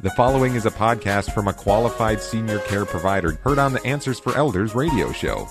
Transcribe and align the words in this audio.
The 0.00 0.10
following 0.10 0.54
is 0.54 0.64
a 0.64 0.70
podcast 0.70 1.32
from 1.34 1.48
a 1.48 1.52
qualified 1.52 2.22
senior 2.22 2.60
care 2.60 2.84
provider 2.84 3.32
heard 3.42 3.58
on 3.58 3.72
the 3.72 3.84
Answers 3.84 4.20
for 4.20 4.32
Elders 4.36 4.72
radio 4.72 5.10
show. 5.10 5.48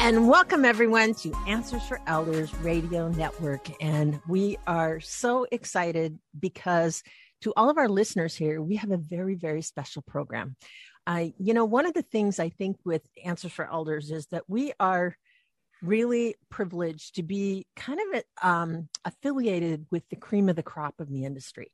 And 0.00 0.26
welcome 0.28 0.64
everyone 0.64 1.14
to 1.14 1.32
Answers 1.46 1.84
for 1.84 2.00
Elders 2.08 2.52
Radio 2.56 3.10
Network. 3.10 3.68
And 3.80 4.20
we 4.26 4.58
are 4.66 4.98
so 4.98 5.46
excited 5.52 6.18
because 6.36 7.04
to 7.42 7.52
all 7.56 7.70
of 7.70 7.78
our 7.78 7.88
listeners 7.88 8.34
here, 8.34 8.60
we 8.60 8.74
have 8.74 8.90
a 8.90 8.96
very, 8.96 9.36
very 9.36 9.62
special 9.62 10.02
program. 10.02 10.56
I, 11.06 11.32
you 11.38 11.54
know, 11.54 11.64
one 11.64 11.86
of 11.86 11.94
the 11.94 12.02
things 12.02 12.40
I 12.40 12.48
think 12.48 12.78
with 12.84 13.02
Answers 13.24 13.52
for 13.52 13.70
Elders 13.70 14.10
is 14.10 14.26
that 14.32 14.42
we 14.48 14.72
are 14.80 15.16
really 15.80 16.34
privileged 16.50 17.14
to 17.16 17.22
be 17.22 17.68
kind 17.76 18.00
of 18.00 18.22
um, 18.42 18.88
affiliated 19.04 19.86
with 19.92 20.02
the 20.08 20.16
cream 20.16 20.48
of 20.48 20.56
the 20.56 20.62
crop 20.64 20.98
of 20.98 21.08
the 21.08 21.24
industry. 21.24 21.70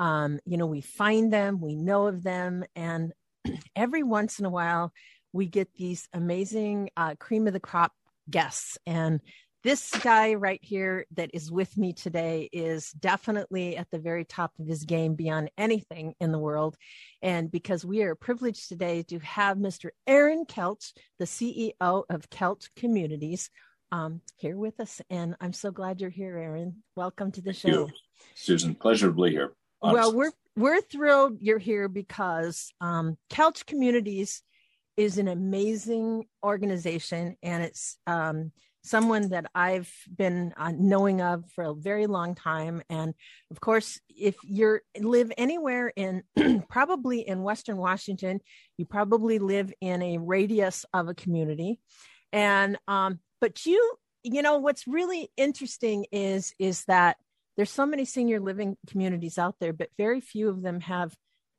Um, 0.00 0.40
you 0.46 0.56
know, 0.56 0.66
we 0.66 0.80
find 0.80 1.30
them, 1.30 1.60
we 1.60 1.76
know 1.76 2.06
of 2.06 2.22
them, 2.22 2.64
and 2.74 3.12
every 3.76 4.02
once 4.02 4.38
in 4.38 4.46
a 4.46 4.50
while 4.50 4.92
we 5.32 5.46
get 5.46 5.74
these 5.74 6.08
amazing 6.12 6.90
uh, 6.96 7.14
cream 7.20 7.46
of 7.46 7.52
the 7.52 7.60
crop 7.60 7.92
guests. 8.28 8.78
And 8.86 9.20
this 9.62 9.90
guy 10.02 10.34
right 10.34 10.58
here 10.62 11.04
that 11.16 11.30
is 11.34 11.52
with 11.52 11.76
me 11.76 11.92
today 11.92 12.48
is 12.50 12.90
definitely 12.92 13.76
at 13.76 13.90
the 13.90 13.98
very 13.98 14.24
top 14.24 14.52
of 14.58 14.66
his 14.66 14.84
game 14.84 15.16
beyond 15.16 15.50
anything 15.58 16.14
in 16.18 16.32
the 16.32 16.38
world. 16.38 16.76
And 17.20 17.50
because 17.50 17.84
we 17.84 18.02
are 18.02 18.14
privileged 18.14 18.70
today 18.70 19.02
to 19.04 19.18
have 19.18 19.58
Mr. 19.58 19.90
Aaron 20.06 20.46
Koelsch, 20.46 20.94
the 21.18 21.26
CEO 21.26 22.04
of 22.08 22.30
Koelsch 22.30 22.70
Communities, 22.74 23.50
um, 23.92 24.22
here 24.36 24.56
with 24.56 24.80
us. 24.80 25.02
And 25.10 25.36
I'm 25.40 25.52
so 25.52 25.70
glad 25.70 26.00
you're 26.00 26.10
here, 26.10 26.38
Aaron. 26.38 26.82
Welcome 26.96 27.32
to 27.32 27.42
the 27.42 27.52
Thank 27.52 27.74
show. 27.74 27.86
You, 27.86 27.88
Susan. 28.34 28.74
Pleasure 28.74 29.08
to 29.08 29.12
be 29.12 29.30
here. 29.30 29.52
Honestly. 29.82 30.00
Well, 30.00 30.14
we're 30.16 30.32
we're 30.56 30.80
thrilled 30.80 31.38
you're 31.40 31.58
here 31.58 31.88
because 31.88 32.72
um, 32.80 33.16
Koelsch 33.32 33.64
Communities 33.66 34.42
is 34.96 35.18
an 35.18 35.28
amazing 35.28 36.24
organization, 36.44 37.36
and 37.42 37.62
it's 37.62 37.96
um, 38.06 38.52
someone 38.82 39.28
that 39.30 39.46
I've 39.54 39.92
been 40.14 40.52
uh, 40.56 40.72
knowing 40.76 41.20
of 41.20 41.44
for 41.54 41.64
a 41.64 41.74
very 41.74 42.06
long 42.06 42.34
time. 42.34 42.82
And 42.88 43.14
of 43.50 43.60
course, 43.60 44.00
if 44.08 44.36
you 44.44 44.80
live 44.98 45.32
anywhere 45.36 45.92
in 45.94 46.22
probably 46.68 47.26
in 47.26 47.42
Western 47.42 47.76
Washington, 47.76 48.40
you 48.76 48.84
probably 48.84 49.38
live 49.38 49.72
in 49.80 50.02
a 50.02 50.18
radius 50.18 50.84
of 50.92 51.08
a 51.08 51.14
community. 51.14 51.80
And 52.32 52.78
um, 52.88 53.20
but 53.40 53.66
you, 53.66 53.94
you 54.22 54.42
know, 54.42 54.58
what's 54.58 54.86
really 54.86 55.30
interesting 55.36 56.06
is 56.12 56.54
is 56.58 56.84
that 56.86 57.16
there's 57.60 57.70
so 57.70 57.84
many 57.84 58.06
senior 58.06 58.40
living 58.40 58.74
communities 58.86 59.36
out 59.36 59.54
there, 59.60 59.74
but 59.74 59.90
very 59.98 60.22
few 60.22 60.48
of 60.48 60.62
them 60.62 60.80
have 60.80 61.14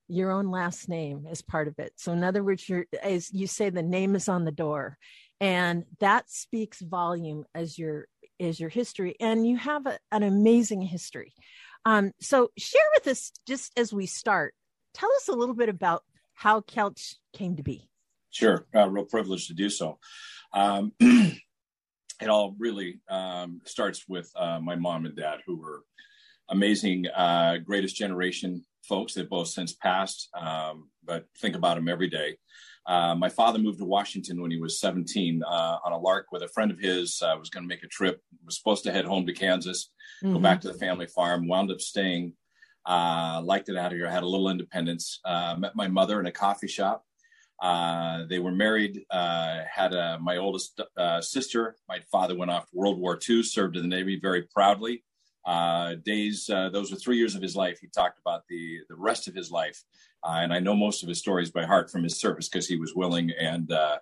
your 0.08 0.32
own 0.32 0.50
last 0.50 0.90
name 0.90 1.28
as 1.30 1.44
part 1.44 1.68
of 1.68 1.78
it. 1.78 1.94
So 1.96 2.12
in 2.12 2.24
other 2.24 2.44
words, 2.44 2.68
you're 2.68 2.88
as 3.04 3.32
you 3.32 3.46
say, 3.46 3.70
the 3.70 3.84
name 3.84 4.16
is 4.16 4.28
on 4.28 4.44
the 4.44 4.52
door. 4.52 4.98
And 5.40 5.84
that 6.00 6.28
speaks 6.28 6.82
volume 6.82 7.46
as 7.54 7.78
your 7.78 8.08
as 8.40 8.60
your 8.60 8.70
history. 8.70 9.16
And 9.20 9.46
you 9.46 9.58
have 9.58 9.86
a, 9.86 10.00
an 10.12 10.24
amazing 10.24 10.82
history. 10.82 11.36
Um, 11.86 12.14
so 12.20 12.50
share 12.58 12.82
with 12.96 13.08
us 13.08 13.32
just 13.46 13.72
as 13.78 13.94
we 13.94 14.08
start, 14.08 14.56
tell 14.96 15.12
us 15.18 15.28
a 15.28 15.34
little 15.34 15.54
bit 15.54 15.70
about 15.70 16.02
how 16.34 16.62
Koelsch 16.62 17.14
came 17.32 17.58
to 17.58 17.64
be. 17.64 17.88
Sure, 18.32 18.66
uh, 18.76 18.90
real 18.90 19.06
privilege 19.06 19.50
to 19.50 19.54
do 19.54 19.70
so. 19.70 20.00
Um, 20.52 20.94
it 22.22 22.30
all 22.30 22.56
really 22.60 23.00
um, 23.10 23.62
starts 23.66 24.08
with 24.08 24.32
uh, 24.36 24.60
my 24.60 24.76
mom 24.76 25.06
and 25.06 25.16
dad, 25.16 25.40
who 25.46 25.58
were 25.58 25.84
amazing, 26.50 27.08
uh, 27.08 27.58
greatest 27.58 27.96
generation 27.96 28.64
folks. 28.84 29.14
They've 29.14 29.30
both 29.30 29.48
since 29.48 29.74
passed, 29.74 30.30
um, 30.34 30.90
but 31.04 31.26
think 31.40 31.56
about 31.56 31.76
them 31.76 31.88
every 31.88 32.10
day. 32.10 32.38
Uh, 32.86 33.16
my 33.16 33.30
father 33.30 33.60
moved 33.60 33.80
to 33.80 33.86
Washington 33.86 34.42
when 34.42 34.52
he 34.52 34.60
was 34.60 34.80
17 34.80 35.44
uh, 35.44 35.78
on 35.84 35.92
a 35.92 35.98
lark 35.98 36.28
with 36.32 36.42
a 36.44 36.48
friend 36.50 36.72
of 36.72 36.80
his. 36.80 37.22
Uh, 37.22 37.36
was 37.38 37.50
going 37.50 37.64
to 37.64 37.68
make 37.68 37.84
a 37.84 37.88
trip. 37.88 38.22
Was 38.46 38.58
supposed 38.58 38.84
to 38.86 38.92
head 38.92 39.06
home 39.06 39.26
to 39.28 39.34
Kansas, 39.34 39.92
mm-hmm. 40.24 40.34
go 40.34 40.40
back 40.40 40.62
to 40.62 40.68
the 40.68 40.74
family 40.80 41.08
farm. 41.08 41.48
Wound 41.48 41.72
up 41.72 41.82
staying. 41.82 42.34
Uh, 42.86 43.42
liked 43.44 43.70
it 43.70 43.78
out 43.78 43.92
here. 43.92 44.10
Had 44.10 44.24
a 44.24 44.28
little 44.28 44.50
independence. 44.50 45.20
Uh, 45.24 45.56
met 45.58 45.76
my 45.76 45.88
mother 45.88 46.20
in 46.20 46.26
a 46.26 46.32
coffee 46.32 46.68
shop. 46.68 47.06
Uh, 47.62 48.26
they 48.28 48.40
were 48.40 48.52
married. 48.52 49.06
had 49.12 49.94
a, 49.94 50.18
my 50.20 50.38
oldest 50.38 50.82
sister. 51.22 51.76
My 51.88 52.00
father 52.12 52.36
went 52.36 52.52
off 52.52 52.66
to 52.70 52.76
World 52.76 53.00
War 53.00 53.20
II. 53.30 53.44
Served 53.44 53.78
in 53.78 53.84
the 53.84 53.96
Navy 53.96 54.20
very 54.20 54.44
proudly 54.44 55.04
uh, 55.46 55.96
days. 56.04 56.50
Uh, 56.50 56.70
those 56.70 56.92
were 56.92 56.98
three 56.98 57.18
years 57.18 57.36
of 57.36 57.42
his 57.42 57.56
life. 57.56 57.80
He 57.80 57.88
talked 57.88 58.20
about 58.20 58.44
the 58.48 58.80
the 58.90 58.96
rest 58.96 59.28
of 59.28 59.36
his 59.36 59.52
life, 59.52 59.84
uh, 60.24 60.40
and 60.42 60.54
I 60.54 60.60
know 60.60 60.76
most 60.76 61.04
of 61.04 61.10
his 61.10 61.20
stories 61.20 61.52
by 61.52 61.66
heart 61.66 61.90
from 61.90 62.04
his 62.04 62.20
service 62.20 62.48
because 62.50 62.68
he 62.68 62.78
was 62.78 62.96
willing 62.96 63.32
and 63.32 63.72
uh, 63.72 63.98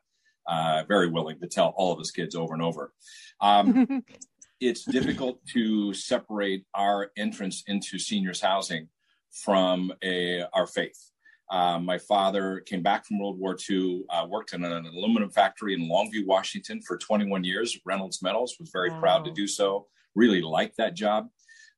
uh, 0.48 0.84
very 0.88 1.10
willing 1.10 1.40
to 1.40 1.48
tell 1.48 1.74
all 1.78 1.94
of 1.94 2.00
his 2.00 2.12
kids 2.12 2.36
over 2.36 2.54
and 2.54 2.64
over. 2.64 2.94
Um, 3.40 4.04
it's 4.60 4.84
difficult 4.84 5.40
to 5.54 5.94
separate 5.94 6.66
our 6.74 7.12
entrance 7.18 7.64
into 7.68 7.98
seniors 7.98 8.42
housing 8.42 8.90
from 9.32 9.94
a, 10.04 10.44
our 10.54 10.68
faith. 10.68 11.12
Uh, 11.50 11.80
my 11.80 11.98
father 11.98 12.62
came 12.66 12.84
back 12.84 13.06
from 13.06 13.20
World 13.20 13.40
War 13.40 13.58
II, 13.70 14.04
uh, 14.10 14.26
worked 14.30 14.54
in 14.54 14.64
an 14.64 14.86
aluminum 14.86 15.32
factory 15.32 15.74
in 15.74 15.90
Longview, 15.90 16.26
Washington 16.26 16.82
for 16.82 16.98
21 16.98 17.44
years. 17.44 17.78
Reynolds 17.86 18.22
Metals 18.22 18.56
was 18.60 18.70
very 18.72 18.92
wow. 18.92 19.00
proud 19.00 19.26
to 19.26 19.32
do 19.32 19.48
so 19.48 19.88
really 20.16 20.42
liked 20.42 20.78
that 20.78 20.96
job. 20.96 21.28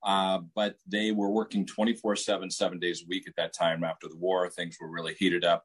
Uh, 0.04 0.40
but 0.56 0.76
they 0.88 1.12
were 1.12 1.30
working 1.30 1.66
24 1.66 2.16
7, 2.16 2.50
seven 2.50 2.80
days 2.80 3.04
a 3.04 3.08
week 3.08 3.28
at 3.28 3.36
that 3.38 3.54
time 3.54 3.84
after 3.84 4.08
the 4.08 4.18
war. 4.18 4.50
Things 4.50 4.78
were 4.82 4.90
really 4.90 5.14
heated 5.14 5.46
up. 5.46 5.64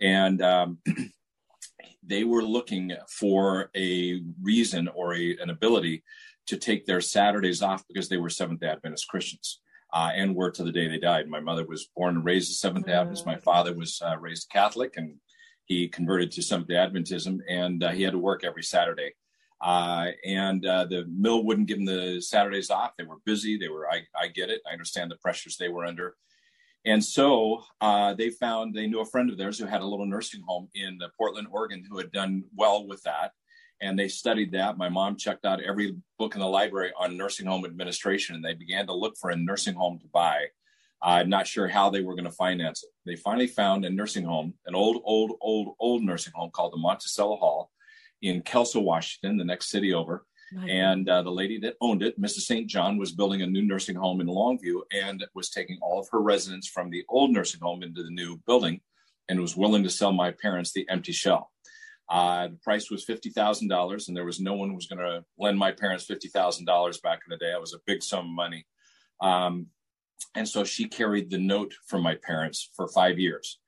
And 0.00 0.42
um, 0.42 0.78
they 2.02 2.24
were 2.24 2.42
looking 2.42 2.92
for 3.08 3.70
a 3.76 4.20
reason 4.42 4.88
or 4.88 5.14
a, 5.14 5.36
an 5.38 5.50
ability 5.50 6.02
to 6.48 6.56
take 6.56 6.84
their 6.84 7.00
Saturdays 7.00 7.62
off 7.62 7.84
because 7.86 8.08
they 8.08 8.16
were 8.16 8.28
Seventh 8.28 8.60
day 8.60 8.68
Adventist 8.68 9.08
Christians. 9.08 9.60
Uh, 9.96 10.10
and 10.14 10.36
were 10.36 10.50
to 10.50 10.62
the 10.62 10.70
day 10.70 10.86
they 10.88 10.98
died. 10.98 11.26
My 11.26 11.40
mother 11.40 11.64
was 11.64 11.88
born 11.96 12.16
and 12.16 12.24
raised 12.24 12.50
a 12.50 12.54
Seventh 12.54 12.84
day 12.84 12.92
Adventist. 12.92 13.24
My 13.24 13.38
father 13.38 13.72
was 13.72 14.02
uh, 14.04 14.18
raised 14.18 14.50
Catholic 14.50 14.98
and 14.98 15.14
he 15.64 15.88
converted 15.88 16.30
to 16.32 16.42
Seventh 16.42 16.68
day 16.68 16.74
Adventism 16.74 17.38
and 17.48 17.82
uh, 17.82 17.88
he 17.92 18.02
had 18.02 18.12
to 18.12 18.18
work 18.18 18.44
every 18.44 18.62
Saturday. 18.62 19.12
Uh, 19.58 20.08
and 20.26 20.66
uh, 20.66 20.84
the 20.84 21.06
mill 21.08 21.44
wouldn't 21.44 21.66
give 21.66 21.78
them 21.78 21.86
the 21.86 22.20
Saturdays 22.20 22.68
off. 22.68 22.92
They 22.98 23.04
were 23.04 23.24
busy. 23.24 23.56
They 23.56 23.70
were, 23.70 23.88
I, 23.90 24.02
I 24.14 24.26
get 24.28 24.50
it. 24.50 24.60
I 24.68 24.74
understand 24.74 25.10
the 25.10 25.16
pressures 25.16 25.56
they 25.56 25.70
were 25.70 25.86
under. 25.86 26.14
And 26.84 27.02
so 27.02 27.64
uh, 27.80 28.12
they 28.12 28.28
found, 28.28 28.74
they 28.74 28.88
knew 28.88 29.00
a 29.00 29.06
friend 29.06 29.30
of 29.30 29.38
theirs 29.38 29.58
who 29.58 29.64
had 29.64 29.80
a 29.80 29.86
little 29.86 30.04
nursing 30.04 30.42
home 30.46 30.68
in 30.74 30.98
Portland, 31.16 31.48
Oregon, 31.50 31.86
who 31.88 31.96
had 31.96 32.12
done 32.12 32.44
well 32.54 32.86
with 32.86 33.02
that. 33.04 33.32
And 33.80 33.98
they 33.98 34.08
studied 34.08 34.52
that. 34.52 34.78
My 34.78 34.88
mom 34.88 35.16
checked 35.16 35.44
out 35.44 35.62
every 35.62 35.96
book 36.18 36.34
in 36.34 36.40
the 36.40 36.46
library 36.46 36.92
on 36.98 37.16
nursing 37.16 37.46
home 37.46 37.64
administration, 37.64 38.34
and 38.34 38.44
they 38.44 38.54
began 38.54 38.86
to 38.86 38.94
look 38.94 39.16
for 39.18 39.30
a 39.30 39.36
nursing 39.36 39.74
home 39.74 39.98
to 39.98 40.06
buy. 40.08 40.46
I'm 41.02 41.28
not 41.28 41.46
sure 41.46 41.68
how 41.68 41.90
they 41.90 42.00
were 42.00 42.14
going 42.14 42.24
to 42.24 42.30
finance 42.30 42.82
it. 42.82 42.90
They 43.04 43.16
finally 43.16 43.46
found 43.46 43.84
a 43.84 43.90
nursing 43.90 44.24
home, 44.24 44.54
an 44.66 44.74
old, 44.74 45.02
old, 45.04 45.32
old, 45.40 45.74
old 45.78 46.02
nursing 46.02 46.32
home 46.34 46.50
called 46.50 46.72
the 46.72 46.78
Monticello 46.78 47.36
Hall 47.36 47.70
in 48.22 48.40
Kelso, 48.40 48.80
Washington, 48.80 49.36
the 49.36 49.44
next 49.44 49.68
city 49.68 49.92
over. 49.92 50.24
Nice. 50.52 50.70
And 50.70 51.08
uh, 51.08 51.22
the 51.22 51.30
lady 51.30 51.58
that 51.60 51.74
owned 51.80 52.02
it, 52.02 52.20
Mrs. 52.20 52.42
St. 52.42 52.66
John, 52.66 52.96
was 52.96 53.12
building 53.12 53.42
a 53.42 53.46
new 53.46 53.62
nursing 53.62 53.96
home 53.96 54.20
in 54.20 54.26
Longview 54.26 54.80
and 54.92 55.24
was 55.34 55.50
taking 55.50 55.78
all 55.82 56.00
of 56.00 56.08
her 56.10 56.22
residents 56.22 56.68
from 56.68 56.90
the 56.90 57.04
old 57.08 57.32
nursing 57.32 57.60
home 57.60 57.82
into 57.82 58.02
the 58.02 58.10
new 58.10 58.40
building 58.46 58.80
and 59.28 59.40
was 59.40 59.56
willing 59.56 59.82
to 59.82 59.90
sell 59.90 60.12
my 60.12 60.30
parents 60.30 60.72
the 60.72 60.88
empty 60.88 61.12
shell. 61.12 61.50
Uh, 62.08 62.48
the 62.48 62.58
price 62.62 62.90
was 62.90 63.04
$50,000, 63.04 64.08
and 64.08 64.16
there 64.16 64.24
was 64.24 64.40
no 64.40 64.54
one 64.54 64.74
was 64.74 64.86
going 64.86 65.00
to 65.00 65.24
lend 65.38 65.58
my 65.58 65.72
parents 65.72 66.06
$50,000 66.06 67.02
back 67.02 67.20
in 67.26 67.30
the 67.30 67.36
day. 67.36 67.52
It 67.52 67.60
was 67.60 67.74
a 67.74 67.80
big 67.86 68.02
sum 68.02 68.26
of 68.26 68.30
money. 68.30 68.64
Um, 69.20 69.66
and 70.34 70.48
so 70.48 70.64
she 70.64 70.86
carried 70.86 71.30
the 71.30 71.38
note 71.38 71.74
from 71.86 72.02
my 72.02 72.14
parents 72.14 72.70
for 72.76 72.88
five 72.88 73.18
years. 73.18 73.58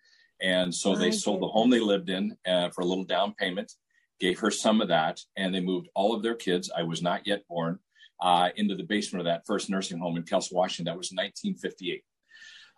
And 0.41 0.73
so 0.73 0.95
they 0.95 1.11
sold 1.11 1.43
the 1.43 1.49
home 1.49 1.69
they 1.69 1.81
lived 1.81 2.11
in 2.11 2.37
uh, 2.47 2.69
for 2.71 2.83
a 2.83 2.85
little 2.85 3.05
down 3.05 3.35
payment 3.35 3.73
gave 4.21 4.39
her 4.41 4.51
some 4.51 4.81
of 4.81 4.89
that, 4.89 5.21
and 5.37 5.55
they 5.55 5.61
moved 5.61 5.89
all 5.95 6.15
of 6.15 6.23
their 6.23 6.35
kids. 6.35 6.71
I 6.77 6.83
was 6.83 7.03
not 7.03 7.27
yet 7.27 7.47
born 7.49 7.79
uh, 8.21 8.51
into 8.57 8.75
the 8.75 8.83
basement 8.83 9.21
of 9.21 9.27
that 9.27 9.47
first 9.47 9.71
nursing 9.71 9.99
home 9.99 10.17
in 10.17 10.25
Kelso, 10.25 10.55
Washington. 10.55 10.87
That 10.87 10.99
was 10.99 11.11
1958. 11.13 12.05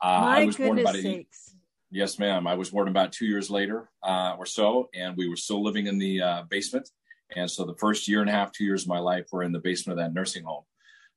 Uh, 0.03 0.07
My 0.07 0.41
I 0.41 0.45
was 0.47 0.57
born 0.57 0.79
about 0.79 0.95
sakes. 0.95 1.55
Yes, 1.91 2.19
ma'am. 2.19 2.47
I 2.47 2.55
was 2.55 2.71
born 2.71 2.89
about 2.89 3.13
two 3.13 3.27
years 3.27 3.51
later 3.51 3.89
uh, 4.03 4.37
or 4.39 4.47
so, 4.47 4.89
and 4.95 5.17
we 5.17 5.29
were 5.29 5.37
still 5.37 5.63
living 5.63 5.87
in 5.87 5.99
the 5.99 6.23
uh, 6.23 6.43
basement. 6.49 6.89
And 7.37 7.51
so 7.51 7.65
the 7.65 7.77
first 7.77 8.09
year 8.09 8.21
and 8.21 8.31
a 8.31 8.33
half, 8.33 8.53
two 8.53 8.65
years 8.65 8.83
of 8.83 8.89
my 8.89 8.99
life 8.99 9.27
were 9.31 9.43
in 9.43 9.53
the 9.53 9.61
basement 9.61 9.99
of 9.99 10.05
that 10.05 10.15
nursing 10.15 10.45
home. 10.45 10.65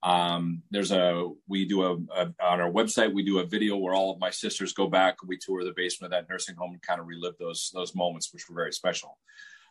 Um, 0.03 0.63
there's 0.69 0.91
a 0.91 1.29
we 1.47 1.65
do 1.65 1.83
a, 1.83 1.93
a, 1.93 2.33
on 2.43 2.59
our 2.59 2.69
website 2.69 3.13
we 3.13 3.23
do 3.23 3.39
a 3.39 3.45
video 3.45 3.77
where 3.77 3.93
all 3.93 4.11
of 4.11 4.19
my 4.19 4.31
sisters 4.31 4.73
go 4.73 4.87
back 4.87 5.15
and 5.21 5.29
we 5.29 5.37
tour 5.37 5.63
the 5.63 5.71
basement 5.73 6.13
of 6.13 6.17
that 6.17 6.29
nursing 6.29 6.55
home 6.55 6.73
and 6.73 6.81
kind 6.81 6.99
of 6.99 7.07
relive 7.07 7.37
those 7.39 7.71
those 7.73 7.95
moments 7.95 8.33
which 8.33 8.49
were 8.49 8.55
very 8.55 8.73
special 8.73 9.17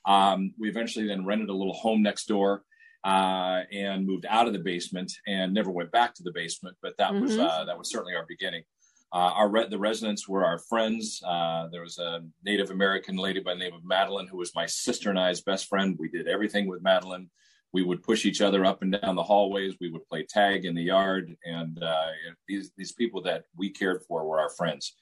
um, 0.07 0.55
we 0.59 0.69
eventually 0.69 1.07
then 1.07 1.27
rented 1.27 1.49
a 1.49 1.55
little 1.55 1.75
home 1.75 2.03
next 2.03 2.27
door 2.27 2.65
uh, 3.05 3.63
and 3.73 4.07
moved 4.07 4.27
out 4.29 4.47
of 4.47 4.53
the 4.53 4.59
basement 4.59 5.13
and 5.27 5.53
never 5.53 5.71
went 5.71 5.91
back 5.91 6.15
to 6.15 6.23
the 6.23 6.33
basement. 6.33 6.77
But 6.83 6.97
that 6.99 7.13
mm-hmm. 7.13 7.23
was 7.23 7.39
uh, 7.39 7.65
that 7.67 7.79
was 7.79 7.91
certainly 7.91 8.15
our 8.15 8.27
beginning. 8.27 8.63
Uh, 9.12 9.32
our 9.35 9.49
re- 9.49 9.69
the 9.69 9.79
residents 9.79 10.26
were 10.26 10.44
our 10.44 10.59
friends. 10.59 11.23
Uh, 11.26 11.69
there 11.70 11.82
was 11.82 11.99
a 11.99 12.23
Native 12.44 12.70
American 12.70 13.17
lady 13.17 13.41
by 13.41 13.53
the 13.53 13.61
name 13.61 13.75
of 13.75 13.85
Madeline 13.85 14.26
who 14.26 14.38
was 14.38 14.55
my 14.55 14.64
sister 14.64 15.11
and 15.11 15.19
I's 15.20 15.43
best 15.43 15.69
friend. 15.69 15.97
We 15.99 16.09
did 16.09 16.29
everything 16.29 16.67
with 16.67 16.82
Madeline. 16.82 17.29
We 17.75 17.82
would 17.82 18.03
push 18.03 18.25
each 18.25 18.41
other 18.41 18.64
up 18.64 18.82
and 18.82 18.93
down 18.93 19.17
the 19.17 19.23
hallways. 19.23 19.75
We 19.81 19.91
would 19.91 20.06
play 20.06 20.26
tag 20.29 20.64
in 20.64 20.75
the 20.75 20.82
yard, 20.82 21.35
and 21.44 21.82
uh, 21.82 22.06
these 22.49 22.70
these 22.76 22.93
people 22.93 23.23
that 23.23 23.44
we 23.56 23.70
cared 23.70 24.03
for 24.09 24.26
were 24.26 24.41
our 24.41 24.50
friends. 24.50 24.94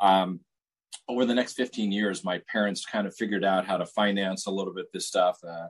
Um, 0.00 0.40
over 1.08 1.24
the 1.24 1.34
next 1.34 1.54
15 1.54 1.92
years, 1.92 2.24
my 2.24 2.40
parents 2.50 2.84
kind 2.84 3.06
of 3.06 3.14
figured 3.14 3.44
out 3.44 3.66
how 3.66 3.76
to 3.76 3.86
finance 3.86 4.46
a 4.46 4.50
little 4.50 4.72
bit 4.72 4.86
this 4.92 5.06
stuff. 5.06 5.38
Uh, 5.46 5.66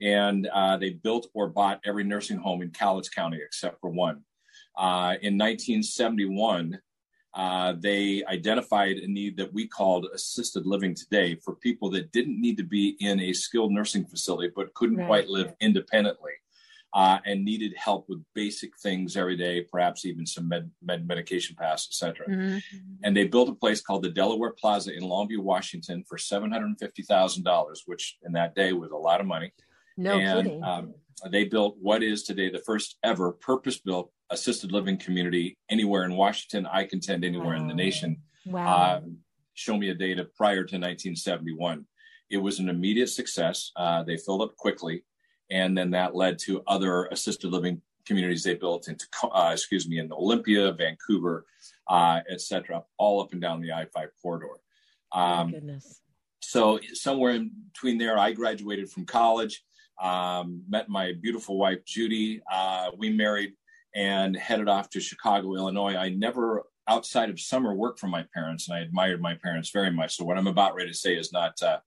and 0.00 0.46
uh, 0.48 0.76
they 0.78 0.90
built 0.90 1.28
or 1.34 1.48
bought 1.48 1.80
every 1.84 2.04
nursing 2.04 2.38
home 2.38 2.62
in 2.62 2.70
Cowlitz 2.70 3.10
County 3.10 3.38
except 3.44 3.80
for 3.80 3.90
one. 3.90 4.22
Uh, 4.76 5.14
in 5.20 5.36
1971, 5.36 6.78
uh, 7.34 7.74
they 7.78 8.24
identified 8.26 8.96
a 8.96 9.06
need 9.06 9.36
that 9.36 9.52
we 9.52 9.66
called 9.66 10.06
assisted 10.14 10.66
living 10.66 10.94
today 10.94 11.36
for 11.36 11.54
people 11.54 11.88
that 11.90 12.10
didn't 12.12 12.40
need 12.40 12.56
to 12.56 12.64
be 12.64 12.96
in 13.00 13.20
a 13.20 13.32
skilled 13.32 13.72
nursing 13.72 14.04
facility 14.04 14.52
but 14.54 14.74
couldn't 14.74 14.96
right. 14.96 15.06
quite 15.06 15.28
live 15.28 15.54
independently 15.60 16.32
uh, 16.92 17.18
and 17.24 17.44
needed 17.44 17.72
help 17.76 18.08
with 18.08 18.22
basic 18.34 18.76
things 18.78 19.16
every 19.16 19.36
day, 19.36 19.62
perhaps 19.62 20.04
even 20.04 20.26
some 20.26 20.48
med, 20.48 20.70
med 20.82 21.06
medication 21.06 21.54
pass, 21.56 21.86
etc. 21.86 22.26
Mm-hmm. 22.26 22.58
And 23.04 23.16
they 23.16 23.26
built 23.26 23.48
a 23.48 23.54
place 23.54 23.80
called 23.80 24.02
the 24.02 24.10
Delaware 24.10 24.54
Plaza 24.58 24.92
in 24.94 25.04
Longview, 25.04 25.38
Washington, 25.38 26.04
for 26.08 26.18
seven 26.18 26.50
hundred 26.50 26.66
and 26.66 26.78
fifty 26.78 27.02
thousand 27.02 27.44
dollars, 27.44 27.84
which 27.86 28.18
in 28.24 28.32
that 28.32 28.54
day 28.54 28.72
was 28.72 28.90
a 28.90 28.96
lot 28.96 29.20
of 29.20 29.26
money. 29.26 29.52
No 29.96 30.18
and, 30.18 30.44
kidding. 30.44 30.64
Um, 30.64 30.94
they 31.30 31.44
built 31.44 31.76
what 31.80 32.02
is 32.02 32.22
today 32.22 32.50
the 32.50 32.58
first 32.60 32.96
ever 33.02 33.32
purpose-built 33.32 34.10
assisted 34.30 34.72
living 34.72 34.96
community 34.96 35.56
anywhere 35.68 36.04
in 36.04 36.16
Washington. 36.16 36.66
I 36.66 36.84
contend 36.84 37.24
anywhere 37.24 37.56
wow. 37.56 37.60
in 37.60 37.68
the 37.68 37.74
nation. 37.74 38.22
Wow. 38.46 38.98
Um, 38.98 39.18
show 39.54 39.76
me 39.76 39.90
a 39.90 39.94
data 39.94 40.24
prior 40.36 40.64
to 40.64 40.76
1971. 40.76 41.84
It 42.30 42.38
was 42.38 42.60
an 42.60 42.68
immediate 42.68 43.08
success. 43.08 43.72
Uh, 43.76 44.02
they 44.02 44.16
filled 44.16 44.42
up 44.42 44.56
quickly 44.56 45.04
and 45.50 45.76
then 45.76 45.90
that 45.90 46.14
led 46.14 46.38
to 46.38 46.62
other 46.66 47.06
assisted 47.06 47.50
living 47.50 47.82
communities 48.06 48.44
they 48.44 48.54
built 48.54 48.88
into, 48.88 49.06
uh, 49.24 49.50
excuse 49.52 49.88
me, 49.88 49.98
in 49.98 50.12
Olympia, 50.12 50.72
Vancouver, 50.72 51.44
uh, 51.88 52.20
etc., 52.30 52.82
all 52.98 53.20
up 53.20 53.32
and 53.32 53.40
down 53.40 53.60
the 53.60 53.72
I-5 53.72 54.08
corridor. 54.22 54.60
Um, 55.12 55.50
goodness. 55.50 56.00
So 56.40 56.80
somewhere 56.94 57.32
in 57.32 57.50
between 57.72 57.98
there, 57.98 58.18
I 58.18 58.32
graduated 58.32 58.90
from 58.90 59.04
college, 59.04 59.62
um, 60.00 60.62
met 60.68 60.88
my 60.88 61.12
beautiful 61.20 61.58
wife 61.58 61.84
Judy. 61.84 62.42
Uh, 62.50 62.90
we 62.96 63.10
married 63.10 63.52
and 63.94 64.36
headed 64.36 64.68
off 64.68 64.88
to 64.90 65.00
Chicago, 65.00 65.54
Illinois. 65.54 65.96
I 65.96 66.10
never, 66.10 66.64
outside 66.88 67.30
of 67.30 67.40
summer, 67.40 67.74
worked 67.74 67.98
for 67.98 68.06
my 68.06 68.24
parents, 68.32 68.68
and 68.68 68.76
I 68.76 68.80
admired 68.80 69.20
my 69.20 69.34
parents 69.34 69.70
very 69.70 69.90
much. 69.90 70.16
So 70.16 70.24
what 70.24 70.38
I'm 70.38 70.46
about 70.46 70.74
ready 70.74 70.90
to 70.90 70.96
say 70.96 71.16
is 71.16 71.32
not 71.32 71.60
uh, 71.62 71.78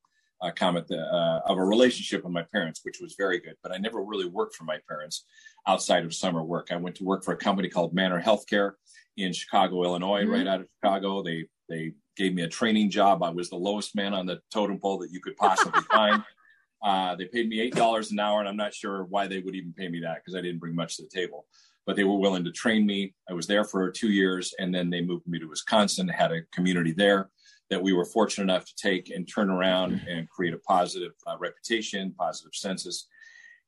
uh, 0.41 0.51
comment 0.51 0.91
uh, 0.91 1.39
of 1.45 1.57
a 1.57 1.63
relationship 1.63 2.23
with 2.23 2.33
my 2.33 2.43
parents, 2.51 2.81
which 2.83 2.99
was 3.01 3.15
very 3.17 3.39
good. 3.39 3.55
But 3.63 3.71
I 3.71 3.77
never 3.77 4.03
really 4.03 4.27
worked 4.27 4.55
for 4.55 4.65
my 4.65 4.79
parents 4.87 5.25
outside 5.67 6.03
of 6.03 6.13
summer 6.13 6.43
work. 6.43 6.67
I 6.71 6.75
went 6.75 6.97
to 6.97 7.05
work 7.05 7.23
for 7.23 7.33
a 7.33 7.37
company 7.37 7.69
called 7.69 7.93
Manor 7.93 8.21
Healthcare 8.21 8.73
in 9.15 9.31
Chicago, 9.31 9.83
Illinois, 9.83 10.23
mm-hmm. 10.23 10.31
right 10.31 10.47
out 10.47 10.61
of 10.61 10.67
Chicago. 10.77 11.23
They 11.23 11.45
they 11.69 11.93
gave 12.17 12.35
me 12.35 12.43
a 12.43 12.49
training 12.49 12.89
job. 12.89 13.23
I 13.23 13.29
was 13.29 13.49
the 13.49 13.55
lowest 13.55 13.95
man 13.95 14.13
on 14.13 14.25
the 14.25 14.39
totem 14.51 14.79
pole 14.79 14.99
that 14.99 15.11
you 15.11 15.21
could 15.21 15.37
possibly 15.37 15.81
find. 15.91 16.21
Uh, 16.83 17.15
they 17.15 17.25
paid 17.25 17.47
me 17.47 17.61
eight 17.61 17.75
dollars 17.75 18.11
an 18.11 18.19
hour, 18.19 18.39
and 18.39 18.49
I'm 18.49 18.57
not 18.57 18.73
sure 18.73 19.05
why 19.05 19.27
they 19.27 19.39
would 19.39 19.55
even 19.55 19.73
pay 19.73 19.87
me 19.87 20.01
that 20.01 20.17
because 20.17 20.35
I 20.35 20.41
didn't 20.41 20.59
bring 20.59 20.75
much 20.75 20.97
to 20.97 21.03
the 21.03 21.09
table. 21.09 21.45
But 21.85 21.95
they 21.95 22.03
were 22.03 22.17
willing 22.17 22.43
to 22.43 22.51
train 22.51 22.85
me. 22.85 23.13
I 23.29 23.33
was 23.33 23.47
there 23.47 23.63
for 23.63 23.89
two 23.89 24.11
years, 24.11 24.53
and 24.59 24.73
then 24.73 24.89
they 24.89 25.01
moved 25.01 25.27
me 25.27 25.39
to 25.39 25.47
Wisconsin. 25.47 26.07
Had 26.07 26.31
a 26.31 26.41
community 26.53 26.91
there 26.91 27.29
that 27.69 27.81
we 27.81 27.93
were 27.93 28.05
fortunate 28.05 28.43
enough 28.43 28.65
to 28.65 28.75
take 28.75 29.09
and 29.09 29.27
turn 29.27 29.49
around 29.49 30.01
and 30.07 30.29
create 30.29 30.53
a 30.53 30.59
positive 30.59 31.13
uh, 31.25 31.37
reputation, 31.39 32.13
positive 32.17 32.53
census. 32.53 33.07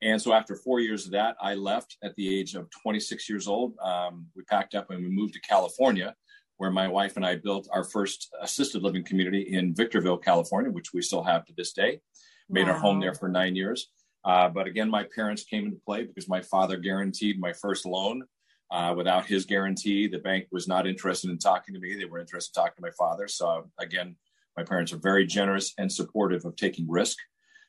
And 0.02 0.22
so 0.22 0.34
after 0.34 0.56
four 0.56 0.80
years 0.80 1.06
of 1.06 1.12
that, 1.14 1.36
I 1.42 1.56
left 1.56 1.98
at 2.04 2.14
the 2.16 2.38
age 2.38 2.56
of 2.56 2.70
26 2.84 3.30
years 3.30 3.48
old. 3.48 3.78
Um, 3.80 4.28
we 4.36 4.44
packed 4.44 4.76
up 4.76 4.92
and 4.92 5.02
we 5.02 5.10
moved 5.10 5.34
to 5.34 5.42
California, 5.42 6.14
where 6.58 6.72
my 6.72 6.88
wife 6.88 7.16
and 7.16 7.26
I 7.26 7.36
built 7.38 7.68
our 7.72 7.84
first 7.84 8.30
assisted 8.42 8.84
living 8.84 9.04
community 9.04 9.42
in 9.42 9.74
Victorville, 9.74 10.18
California, 10.18 10.70
which 10.70 10.94
we 10.94 11.02
still 11.02 11.24
have 11.24 11.46
to 11.46 11.54
this 11.58 11.74
day. 11.74 12.02
Made 12.50 12.68
wow. 12.68 12.74
our 12.74 12.80
home 12.80 13.00
there 13.00 13.16
for 13.16 13.28
nine 13.30 13.56
years. 13.56 13.90
Uh, 14.24 14.50
but 14.50 14.68
again, 14.68 14.90
my 14.90 15.06
parents 15.16 15.44
came 15.44 15.66
into 15.66 15.78
play 15.86 16.04
because 16.04 16.28
my 16.28 16.42
father 16.42 16.78
guaranteed 16.78 17.40
my 17.40 17.54
first 17.54 17.86
loan 17.86 18.24
uh, 18.72 18.94
without 18.96 19.26
his 19.26 19.46
guarantee, 19.46 20.08
the 20.08 20.20
bank 20.20 20.48
was 20.52 20.68
not 20.68 20.88
interested 20.88 21.30
in 21.30 21.38
talking 21.38 21.74
to 21.74 21.80
me. 21.80 21.96
They 21.96 22.06
were 22.06 22.20
interested 22.20 22.58
in 22.58 22.64
talking 22.64 22.76
to 22.78 22.82
my 22.82 22.92
father. 22.98 23.28
So 23.28 23.70
again, 23.80 24.16
my 24.58 24.64
parents 24.64 24.92
are 24.94 24.98
very 24.98 25.26
generous 25.26 25.74
and 25.78 25.92
supportive 25.92 26.46
of 26.46 26.56
taking 26.56 26.90
risk 26.90 27.18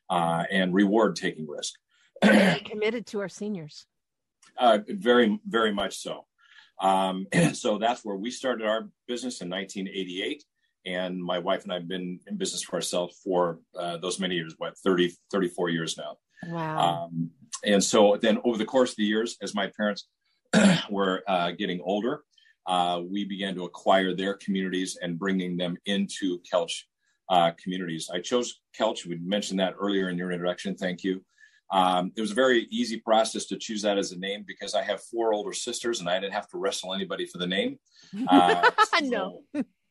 uh, 0.08 0.44
and 0.50 0.72
reward 0.72 1.16
taking 1.16 1.46
risk. 1.46 1.74
committed 2.64 3.06
to 3.06 3.20
our 3.20 3.28
seniors. 3.28 3.86
Uh, 4.58 4.78
very, 4.88 5.38
very 5.46 5.72
much 5.72 5.98
so. 5.98 6.24
Um, 6.80 7.26
so 7.52 7.78
that's 7.78 8.04
where 8.04 8.16
we 8.16 8.30
started 8.30 8.66
our 8.66 8.88
business 9.06 9.42
in 9.42 9.50
1988. 9.50 10.44
And 10.86 11.22
my 11.22 11.38
wife 11.38 11.64
and 11.64 11.72
I 11.72 11.76
have 11.76 11.88
been 11.88 12.20
in 12.26 12.36
business 12.36 12.62
for 12.62 12.76
ourselves 12.76 13.20
for 13.22 13.58
uh, 13.78 13.96
those 13.98 14.20
many 14.20 14.36
years, 14.36 14.54
what, 14.58 14.78
30, 14.78 15.12
34 15.32 15.70
years 15.70 15.98
now. 15.98 16.16
Wow. 16.48 17.04
Um, 17.04 17.30
and 17.64 17.82
so 17.82 18.16
then 18.20 18.38
over 18.44 18.56
the 18.56 18.64
course 18.64 18.90
of 18.90 18.96
the 18.96 19.04
years, 19.04 19.36
as 19.42 19.54
my 19.54 19.70
parents 19.76 20.06
were 20.90 21.22
uh, 21.26 21.50
getting 21.52 21.80
older, 21.82 22.22
uh, 22.66 23.00
we 23.04 23.24
began 23.24 23.54
to 23.54 23.64
acquire 23.64 24.14
their 24.14 24.34
communities 24.34 24.96
and 25.00 25.18
bringing 25.18 25.56
them 25.56 25.76
into 25.86 26.40
Koelsch 26.52 26.82
uh, 27.28 27.52
communities. 27.62 28.08
I 28.12 28.20
chose 28.20 28.60
Koelsch. 28.78 29.06
We 29.06 29.18
mentioned 29.18 29.60
that 29.60 29.74
earlier 29.78 30.08
in 30.08 30.18
your 30.18 30.30
introduction. 30.30 30.76
Thank 30.76 31.02
you. 31.02 31.24
Um, 31.72 32.12
it 32.16 32.20
was 32.20 32.30
a 32.30 32.34
very 32.34 32.68
easy 32.70 33.00
process 33.00 33.46
to 33.46 33.58
choose 33.58 33.82
that 33.82 33.98
as 33.98 34.12
a 34.12 34.18
name 34.18 34.44
because 34.46 34.74
I 34.74 34.82
have 34.82 35.02
four 35.02 35.34
older 35.34 35.52
sisters 35.52 35.98
and 35.98 36.08
I 36.08 36.20
didn't 36.20 36.34
have 36.34 36.48
to 36.50 36.58
wrestle 36.58 36.94
anybody 36.94 37.26
for 37.26 37.38
the 37.38 37.46
name. 37.46 37.78
Uh, 38.28 38.70
no. 39.02 39.42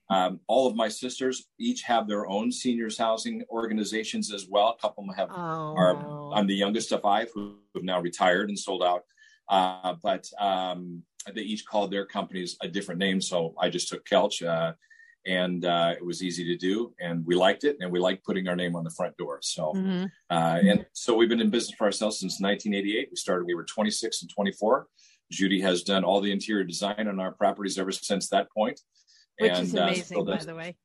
Um, 0.10 0.40
all 0.48 0.68
of 0.68 0.76
my 0.76 0.88
sisters 0.88 1.48
each 1.60 1.82
have 1.84 2.08
their 2.08 2.28
own 2.28 2.52
seniors 2.52 2.98
housing 2.98 3.44
organizations 3.50 4.32
as 4.32 4.48
well. 4.48 4.76
A 4.78 4.82
couple 4.82 5.04
of 5.04 5.08
them 5.08 5.16
have. 5.16 5.30
Oh, 5.32 5.76
are. 5.76 6.34
I'm 6.34 6.48
the 6.48 6.56
youngest 6.56 6.92
of 6.92 7.02
five 7.02 7.30
who 7.34 7.56
have 7.74 7.84
now 7.84 8.00
retired 8.00 8.50
and 8.50 8.58
sold 8.58 8.84
out. 8.84 9.04
Uh, 9.50 9.96
but 10.04 10.30
um, 10.40 11.04
they 11.34 11.42
each 11.42 11.66
called 11.66 11.92
their 11.92 12.06
companies 12.06 12.58
a 12.62 12.68
different 12.68 13.00
name. 13.00 13.22
So 13.22 13.56
I 13.60 13.70
just 13.70 13.90
took 13.90 14.06
Koelsch, 14.06 14.46
uh, 14.46 14.74
and 15.26 15.66
uh, 15.66 15.96
it 15.98 16.06
was 16.06 16.22
easy 16.22 16.46
to 16.46 16.58
do, 16.58 16.94
and 17.00 17.26
we 17.26 17.36
liked 17.36 17.64
it, 17.64 17.78
and 17.80 17.92
we 17.92 18.00
liked 18.00 18.24
putting 18.24 18.48
our 18.48 18.56
name 18.56 18.76
on 18.76 18.84
the 18.84 18.92
front 18.92 19.18
door. 19.18 19.40
So, 19.42 19.74
mm-hmm. 19.74 20.06
Uh, 20.30 20.60
and 20.64 20.86
so 20.94 21.16
we've 21.16 21.30
been 21.30 21.42
in 21.42 21.50
business 21.50 21.76
for 21.76 21.86
ourselves 21.86 22.20
since 22.20 22.40
1988. 22.40 23.08
We 23.10 23.16
started. 23.16 23.46
We 23.46 23.56
were 23.56 23.64
26 23.64 24.22
and 24.22 24.32
24. 24.32 24.88
Judy 25.32 25.60
has 25.62 25.82
done 25.82 26.04
all 26.04 26.22
the 26.22 26.32
interior 26.32 26.64
design 26.64 27.08
on 27.08 27.20
our 27.20 27.32
properties 27.32 27.80
ever 27.80 27.92
since 27.92 28.30
that 28.30 28.52
point. 28.52 28.80
Which 29.40 29.52
and, 29.52 29.64
is 29.64 29.76
uh, 29.76 29.82
amazing, 29.82 30.26
by 30.26 30.38
the 30.38 30.56
way. 30.56 30.76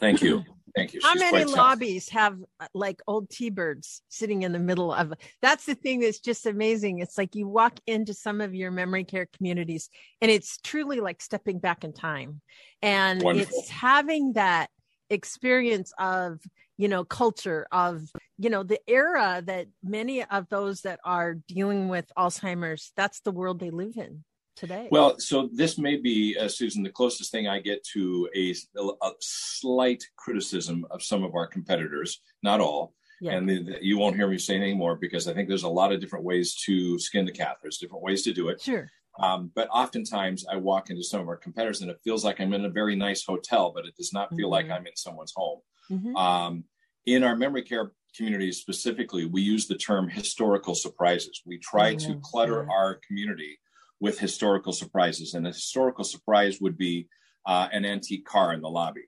Thank 0.00 0.22
you. 0.22 0.44
Thank 0.74 0.94
you. 0.94 1.00
How 1.02 1.12
She's 1.12 1.20
many 1.20 1.44
lobbies 1.44 2.08
have 2.08 2.38
uh, 2.58 2.66
like 2.72 3.02
old 3.06 3.28
T-birds 3.28 4.00
sitting 4.08 4.42
in 4.42 4.52
the 4.52 4.58
middle 4.58 4.92
of? 4.92 5.12
That's 5.42 5.66
the 5.66 5.74
thing 5.74 6.00
that's 6.00 6.18
just 6.18 6.46
amazing. 6.46 7.00
It's 7.00 7.18
like 7.18 7.34
you 7.34 7.46
walk 7.46 7.78
into 7.86 8.14
some 8.14 8.40
of 8.40 8.54
your 8.54 8.70
memory 8.70 9.04
care 9.04 9.28
communities, 9.36 9.90
and 10.22 10.30
it's 10.30 10.58
truly 10.62 11.00
like 11.00 11.20
stepping 11.20 11.58
back 11.58 11.84
in 11.84 11.92
time, 11.92 12.40
and 12.80 13.22
Wonderful. 13.22 13.58
it's 13.58 13.68
having 13.68 14.32
that 14.32 14.70
experience 15.10 15.92
of 15.98 16.40
you 16.78 16.88
know 16.88 17.04
culture 17.04 17.66
of 17.70 18.02
you 18.38 18.48
know 18.48 18.62
the 18.62 18.80
era 18.88 19.42
that 19.44 19.66
many 19.84 20.24
of 20.24 20.48
those 20.48 20.80
that 20.82 21.00
are 21.04 21.34
dealing 21.34 21.88
with 21.88 22.10
alzheimer's 22.16 22.92
that's 22.96 23.20
the 23.20 23.30
world 23.30 23.60
they 23.60 23.68
live 23.68 23.96
in 23.98 24.24
today? 24.56 24.88
Well, 24.90 25.18
so 25.18 25.48
this 25.52 25.78
may 25.78 25.96
be, 25.96 26.36
uh, 26.38 26.48
Susan, 26.48 26.82
the 26.82 26.90
closest 26.90 27.30
thing 27.30 27.48
I 27.48 27.60
get 27.60 27.84
to 27.92 28.28
a, 28.34 28.54
a, 28.78 29.10
slight 29.20 30.02
criticism 30.16 30.86
of 30.90 31.02
some 31.02 31.24
of 31.24 31.34
our 31.34 31.46
competitors, 31.46 32.20
not 32.42 32.60
all. 32.60 32.94
Yeah. 33.20 33.32
And 33.32 33.48
the, 33.48 33.62
the, 33.62 33.78
you 33.80 33.98
won't 33.98 34.16
hear 34.16 34.28
me 34.28 34.38
say 34.38 34.56
anymore 34.56 34.96
because 34.96 35.28
I 35.28 35.34
think 35.34 35.48
there's 35.48 35.62
a 35.62 35.68
lot 35.68 35.92
of 35.92 36.00
different 36.00 36.24
ways 36.24 36.56
to 36.66 36.98
skin 36.98 37.24
the 37.24 37.32
cat. 37.32 37.58
There's 37.62 37.78
different 37.78 38.02
ways 38.02 38.22
to 38.22 38.32
do 38.32 38.48
it. 38.48 38.60
Sure. 38.60 38.90
Um, 39.20 39.50
but 39.54 39.68
oftentimes 39.68 40.44
I 40.50 40.56
walk 40.56 40.90
into 40.90 41.04
some 41.04 41.20
of 41.20 41.28
our 41.28 41.36
competitors 41.36 41.82
and 41.82 41.90
it 41.90 42.00
feels 42.02 42.24
like 42.24 42.40
I'm 42.40 42.52
in 42.52 42.64
a 42.64 42.70
very 42.70 42.96
nice 42.96 43.24
hotel, 43.24 43.70
but 43.74 43.84
it 43.84 43.94
does 43.96 44.12
not 44.12 44.30
feel 44.30 44.50
mm-hmm. 44.50 44.68
like 44.68 44.70
I'm 44.70 44.86
in 44.86 44.96
someone's 44.96 45.34
home. 45.36 45.60
Mm-hmm. 45.90 46.16
Um, 46.16 46.64
in 47.06 47.22
our 47.22 47.36
memory 47.36 47.62
care 47.62 47.92
communities 48.16 48.58
specifically, 48.58 49.26
we 49.26 49.42
use 49.42 49.66
the 49.66 49.76
term 49.76 50.08
historical 50.08 50.74
surprises. 50.74 51.42
We 51.44 51.58
try 51.58 51.94
to 51.94 52.18
clutter 52.22 52.70
our 52.70 53.00
community 53.06 53.58
with 54.02 54.18
historical 54.18 54.72
surprises. 54.72 55.34
And 55.34 55.46
a 55.46 55.50
historical 55.50 56.02
surprise 56.02 56.60
would 56.60 56.76
be 56.76 57.06
uh, 57.46 57.68
an 57.72 57.84
antique 57.84 58.26
car 58.26 58.52
in 58.52 58.60
the 58.60 58.68
lobby. 58.68 59.04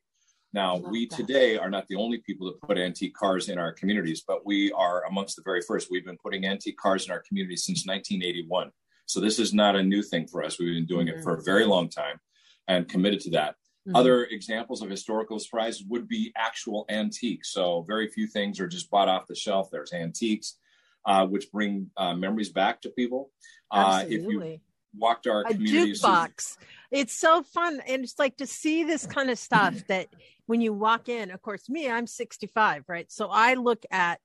Now, 0.52 0.76
we 0.76 1.08
that. 1.08 1.16
today 1.16 1.58
are 1.58 1.68
not 1.68 1.88
the 1.88 1.96
only 1.96 2.18
people 2.18 2.46
that 2.46 2.62
put 2.62 2.78
antique 2.78 3.12
cars 3.12 3.48
in 3.48 3.58
our 3.58 3.72
communities, 3.72 4.22
but 4.26 4.46
we 4.46 4.70
are 4.70 5.04
amongst 5.06 5.34
the 5.34 5.42
very 5.44 5.62
first. 5.62 5.88
We've 5.90 6.04
been 6.04 6.16
putting 6.22 6.46
antique 6.46 6.76
cars 6.76 7.06
in 7.06 7.10
our 7.10 7.24
community 7.26 7.56
since 7.56 7.84
1981. 7.84 8.70
So 9.06 9.20
this 9.20 9.40
is 9.40 9.52
not 9.52 9.74
a 9.74 9.82
new 9.82 10.00
thing 10.00 10.28
for 10.28 10.44
us. 10.44 10.60
We've 10.60 10.72
been 10.72 10.86
doing 10.86 11.08
mm-hmm. 11.08 11.18
it 11.18 11.24
for 11.24 11.34
a 11.34 11.42
very 11.42 11.64
long 11.64 11.88
time. 11.88 12.20
and 12.68 12.88
committed 12.88 13.20
to 13.20 13.30
that. 13.30 13.56
Mm-hmm. 13.86 13.96
Other 13.96 14.24
examples 14.26 14.80
of 14.80 14.88
historical 14.88 15.38
surprise 15.40 15.82
would 15.88 16.06
be 16.08 16.32
actual 16.36 16.86
antiques. 16.88 17.52
So 17.52 17.84
very 17.86 18.08
few 18.08 18.26
things 18.28 18.60
are 18.60 18.68
just 18.68 18.90
bought 18.90 19.08
off 19.08 19.26
the 19.26 19.34
shelf. 19.34 19.68
There's 19.70 19.92
antiques, 19.92 20.56
uh, 21.04 21.26
which 21.26 21.50
bring 21.50 21.90
uh, 21.96 22.14
memories 22.14 22.50
back 22.50 22.80
to 22.82 22.90
people. 22.90 23.32
Uh, 23.70 24.04
if 24.08 24.22
you 24.22 24.60
walked 24.98 25.26
our 25.26 25.42
a 25.42 25.54
jukebox, 25.54 26.56
it's 26.90 27.18
so 27.18 27.42
fun, 27.42 27.80
and 27.86 28.04
it's 28.04 28.18
like 28.18 28.36
to 28.38 28.46
see 28.46 28.84
this 28.84 29.06
kind 29.06 29.30
of 29.30 29.38
stuff 29.38 29.74
that 29.88 30.08
when 30.46 30.60
you 30.60 30.72
walk 30.72 31.08
in. 31.08 31.30
Of 31.30 31.42
course, 31.42 31.68
me, 31.68 31.90
I'm 31.90 32.06
65, 32.06 32.84
right? 32.88 33.10
So 33.10 33.28
I 33.30 33.54
look 33.54 33.84
at 33.90 34.20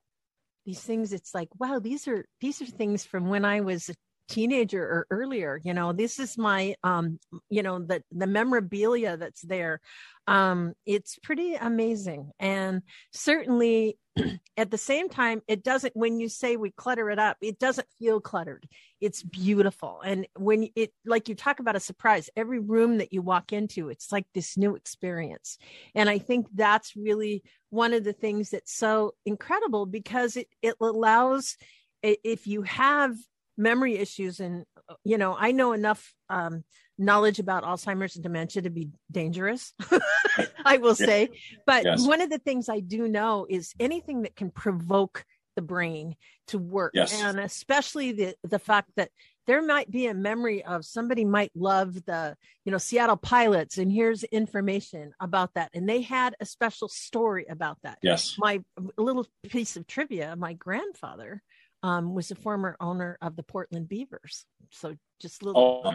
these 0.66 0.82
things. 0.82 1.14
It's 1.14 1.34
like, 1.34 1.50
wow, 1.58 1.80
these 1.80 2.08
are 2.08 2.26
these 2.42 2.62
are 2.62 2.66
things 2.66 3.06
from 3.06 3.28
when 3.28 3.46
I 3.46 3.62
was 3.62 3.90
teenager 4.30 4.84
or 4.84 5.08
earlier 5.10 5.60
you 5.64 5.74
know 5.74 5.92
this 5.92 6.20
is 6.20 6.38
my 6.38 6.76
um 6.84 7.20
you 7.50 7.64
know 7.64 7.80
the 7.80 8.04
the 8.12 8.28
memorabilia 8.28 9.18
that's 9.18 9.42
there. 9.42 9.82
Um 10.28 10.74
it's 10.86 11.18
pretty 11.18 11.56
amazing. 11.56 12.32
And 12.40 12.82
certainly 13.12 13.98
at 14.58 14.72
the 14.72 14.78
same 14.78 15.10
time 15.10 15.42
it 15.48 15.64
doesn't 15.64 15.96
when 15.96 16.20
you 16.20 16.30
say 16.30 16.56
we 16.56 16.72
clutter 16.72 17.10
it 17.10 17.20
up 17.20 17.38
it 17.42 17.60
doesn't 17.60 17.88
feel 17.98 18.22
cluttered. 18.22 18.68
It's 19.02 19.24
beautiful. 19.24 20.02
And 20.04 20.28
when 20.38 20.70
it 20.76 20.94
like 21.06 21.30
you 21.30 21.36
talk 21.36 21.60
about 21.60 21.76
a 21.76 21.80
surprise 21.80 22.30
every 22.36 22.60
room 22.60 22.98
that 22.98 23.14
you 23.14 23.22
walk 23.22 23.52
into 23.54 23.90
it's 23.90 24.12
like 24.12 24.26
this 24.34 24.58
new 24.58 24.76
experience. 24.76 25.58
And 25.96 26.10
i 26.10 26.18
think 26.18 26.48
that's 26.54 26.96
really 26.96 27.44
one 27.70 27.94
of 27.94 28.04
the 28.04 28.14
things 28.14 28.50
that's 28.50 28.74
so 28.74 29.14
incredible 29.26 29.86
because 29.86 30.38
it 30.38 30.48
it 30.62 30.76
allows 30.80 31.58
if 32.02 32.48
you 32.48 32.62
have 32.62 33.16
memory 33.60 33.98
issues 33.98 34.40
and 34.40 34.66
you 35.04 35.18
know 35.18 35.36
i 35.38 35.52
know 35.52 35.74
enough 35.74 36.14
um, 36.30 36.64
knowledge 36.98 37.40
about 37.40 37.64
alzheimer's 37.64 38.16
and 38.16 38.24
dementia 38.24 38.62
to 38.62 38.70
be 38.70 38.90
dangerous 39.12 39.74
i 40.66 40.78
will 40.78 40.96
say. 40.96 41.30
But 41.66 41.84
yes. 41.84 42.06
one 42.06 42.22
of 42.22 42.30
the 42.30 42.40
things 42.40 42.70
i 42.70 42.80
do 42.80 43.08
know 43.08 43.46
is 43.50 43.74
anything 43.80 44.24
that 44.24 44.36
can 44.36 44.50
provoke 44.50 45.26
the 45.56 45.62
brain 45.62 46.16
to 46.48 46.58
work 46.58 46.92
yes. 46.96 47.22
and 47.22 47.40
especially 47.40 48.14
the 48.14 48.36
the 48.44 48.60
fact 48.60 48.92
that 48.96 49.10
there 49.50 49.62
might 49.64 49.90
be 49.90 50.06
a 50.06 50.14
memory 50.14 50.64
of 50.64 50.86
somebody 50.86 51.26
might 51.26 51.52
love 51.56 51.96
the 52.06 52.38
you 52.66 52.72
know 52.72 52.78
seattle 52.78 53.18
pilots 53.18 53.80
and 53.80 53.92
here's 53.92 54.24
information 54.26 55.12
about 55.20 55.56
that. 55.56 55.72
And 55.74 55.90
they 55.90 56.02
had 56.02 56.36
a 56.40 56.46
special 56.46 56.88
story 56.88 57.48
about 57.50 57.80
that. 57.82 57.98
Yes. 58.04 58.36
My 58.38 58.64
little 58.96 59.26
piece 59.50 59.76
of 59.76 59.88
trivia 59.88 60.36
my 60.36 60.54
grandfather 60.54 61.42
um, 61.84 62.14
was 62.14 62.32
a 62.32 62.36
former 62.36 62.76
owner 62.80 63.18
of 63.22 63.36
the 63.36 63.44
Portland 63.44 63.88
Beavers. 63.88 64.46
So 64.72 64.96
just 65.22 65.42
a 65.42 65.46
little. 65.46 65.84
Oh. 65.86 65.94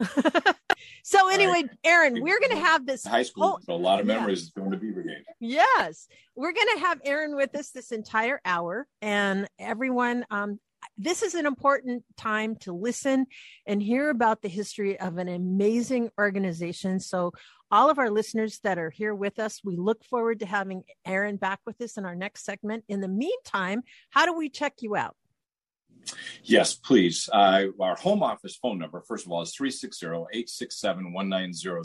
so 1.02 1.28
anyway, 1.28 1.64
Aaron, 1.84 2.20
we're 2.20 2.40
going 2.40 2.52
to 2.52 2.64
have 2.64 2.86
this 2.86 3.04
high 3.04 3.22
school. 3.22 3.48
Whole, 3.48 3.60
so 3.60 3.74
a 3.74 3.76
lot 3.76 4.00
of 4.00 4.06
memories 4.06 4.50
going 4.50 4.72
to 4.72 4.76
Beaver 4.76 5.02
game. 5.02 5.22
Yes, 5.40 6.08
we're 6.34 6.52
going 6.52 6.68
to 6.74 6.80
have 6.80 7.00
Aaron 7.04 7.36
with 7.36 7.54
us 7.54 7.70
this 7.70 7.92
entire 7.92 8.40
hour, 8.44 8.86
and 9.00 9.46
everyone. 9.58 10.24
Um, 10.30 10.58
this 10.98 11.22
is 11.22 11.34
an 11.34 11.46
important 11.46 12.04
time 12.16 12.56
to 12.56 12.72
listen 12.72 13.26
and 13.66 13.82
hear 13.82 14.10
about 14.10 14.42
the 14.42 14.48
history 14.48 14.98
of 15.00 15.18
an 15.18 15.28
amazing 15.28 16.10
organization. 16.18 17.00
So 17.00 17.32
all 17.74 17.90
of 17.90 17.98
our 17.98 18.08
listeners 18.08 18.60
that 18.62 18.78
are 18.78 18.90
here 18.90 19.16
with 19.16 19.40
us, 19.40 19.60
we 19.64 19.76
look 19.76 20.04
forward 20.04 20.38
to 20.38 20.46
having 20.46 20.84
Aaron 21.04 21.34
back 21.34 21.58
with 21.66 21.80
us 21.80 21.96
in 21.96 22.04
our 22.04 22.14
next 22.14 22.44
segment. 22.44 22.84
In 22.88 23.00
the 23.00 23.08
meantime, 23.08 23.82
how 24.10 24.26
do 24.26 24.32
we 24.32 24.48
check 24.48 24.74
you 24.78 24.94
out? 24.94 25.16
Yes, 26.44 26.74
please. 26.74 27.28
Uh, 27.32 27.64
our 27.80 27.96
home 27.96 28.22
office 28.22 28.54
phone 28.54 28.78
number, 28.78 29.02
first 29.08 29.26
of 29.26 29.32
all, 29.32 29.42
is 29.42 29.56
360 29.56 30.06
867 30.06 31.12
1900. 31.12 31.82